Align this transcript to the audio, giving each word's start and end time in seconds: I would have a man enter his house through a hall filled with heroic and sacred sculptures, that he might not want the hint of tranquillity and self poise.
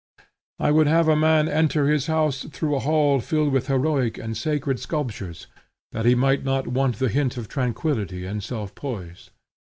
I 0.57 0.71
would 0.71 0.87
have 0.87 1.07
a 1.07 1.15
man 1.15 1.47
enter 1.47 1.85
his 1.87 2.07
house 2.07 2.45
through 2.45 2.73
a 2.75 2.79
hall 2.79 3.19
filled 3.19 3.53
with 3.53 3.67
heroic 3.67 4.17
and 4.17 4.35
sacred 4.35 4.79
sculptures, 4.79 5.45
that 5.91 6.07
he 6.07 6.15
might 6.15 6.43
not 6.43 6.67
want 6.67 6.97
the 6.97 7.07
hint 7.07 7.37
of 7.37 7.47
tranquillity 7.47 8.25
and 8.25 8.43
self 8.43 8.73
poise. 8.73 9.29